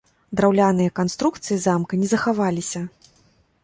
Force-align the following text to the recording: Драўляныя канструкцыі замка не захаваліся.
Драўляныя 0.39 0.93
канструкцыі 1.01 1.61
замка 1.69 1.93
не 2.03 2.07
захаваліся. 2.17 2.79